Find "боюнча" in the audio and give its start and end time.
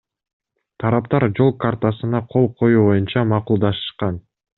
2.89-3.27